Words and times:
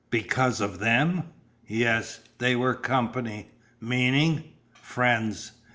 "Because 0.09 0.61
of 0.61 0.79
them!" 0.79 1.25
"Yes. 1.67 2.21
They 2.39 2.55
were 2.55 2.73
company." 2.73 3.51
"Meaning" 3.79 4.45
"Friends." 4.71 5.51